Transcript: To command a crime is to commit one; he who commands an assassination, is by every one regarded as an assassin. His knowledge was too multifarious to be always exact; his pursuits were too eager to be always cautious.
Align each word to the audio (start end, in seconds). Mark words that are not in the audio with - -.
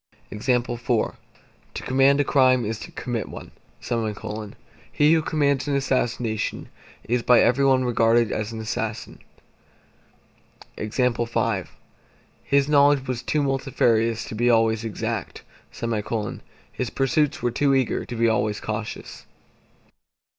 To 0.31 1.13
command 1.83 2.19
a 2.19 2.23
crime 2.23 2.65
is 2.65 2.79
to 2.79 2.89
commit 2.91 3.29
one; 3.29 3.51
he 4.91 5.13
who 5.13 5.21
commands 5.21 5.67
an 5.67 5.75
assassination, 5.75 6.69
is 7.03 7.21
by 7.21 7.39
every 7.39 7.63
one 7.63 7.85
regarded 7.85 8.31
as 8.31 8.51
an 8.51 8.59
assassin. 8.59 9.19
His 10.75 10.97
knowledge 10.97 11.69
was 13.07 13.21
too 13.21 13.43
multifarious 13.43 14.25
to 14.25 14.33
be 14.33 14.49
always 14.49 14.83
exact; 14.83 15.43
his 15.69 16.89
pursuits 16.89 17.43
were 17.43 17.51
too 17.51 17.75
eager 17.75 18.03
to 18.03 18.15
be 18.15 18.27
always 18.27 18.59
cautious. 18.59 19.27